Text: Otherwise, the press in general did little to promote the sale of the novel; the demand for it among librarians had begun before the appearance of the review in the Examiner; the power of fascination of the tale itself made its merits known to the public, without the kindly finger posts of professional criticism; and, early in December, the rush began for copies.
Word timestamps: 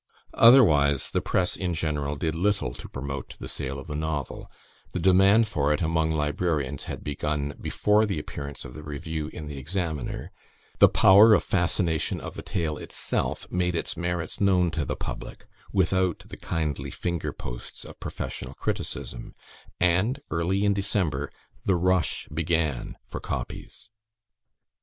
Otherwise, 0.33 1.11
the 1.11 1.21
press 1.21 1.55
in 1.55 1.75
general 1.75 2.15
did 2.15 2.33
little 2.33 2.73
to 2.73 2.89
promote 2.89 3.35
the 3.37 3.47
sale 3.47 3.77
of 3.77 3.85
the 3.85 3.95
novel; 3.95 4.49
the 4.93 4.99
demand 4.99 5.47
for 5.47 5.71
it 5.71 5.79
among 5.79 6.09
librarians 6.09 6.85
had 6.85 7.03
begun 7.03 7.53
before 7.61 8.03
the 8.07 8.17
appearance 8.17 8.65
of 8.65 8.73
the 8.73 8.81
review 8.81 9.27
in 9.27 9.45
the 9.45 9.59
Examiner; 9.59 10.31
the 10.79 10.89
power 10.89 11.35
of 11.35 11.43
fascination 11.43 12.19
of 12.19 12.33
the 12.33 12.41
tale 12.41 12.79
itself 12.79 13.45
made 13.51 13.75
its 13.75 13.95
merits 13.95 14.41
known 14.41 14.71
to 14.71 14.83
the 14.85 14.95
public, 14.95 15.45
without 15.71 16.23
the 16.29 16.37
kindly 16.37 16.89
finger 16.89 17.31
posts 17.31 17.85
of 17.85 17.99
professional 17.99 18.55
criticism; 18.55 19.35
and, 19.79 20.19
early 20.31 20.65
in 20.65 20.73
December, 20.73 21.29
the 21.63 21.75
rush 21.75 22.27
began 22.29 22.95
for 23.05 23.19
copies. 23.19 23.91